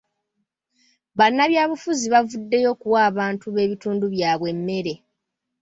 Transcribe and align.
Bannabyabufuzi 1.17 2.05
bavuddeyo 2.13 2.67
okuwa 2.73 2.99
abantu 3.09 3.45
b'ebitundu 3.55 4.05
byabwe 4.13 4.47
emmere. 4.55 4.93